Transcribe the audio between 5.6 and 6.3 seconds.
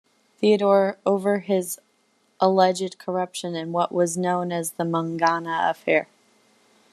affair.